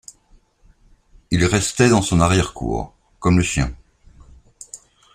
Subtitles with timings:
[1.29, 3.71] Il restait dans son arrière-cour, comme le chien.